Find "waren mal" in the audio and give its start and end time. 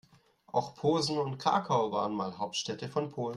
1.91-2.39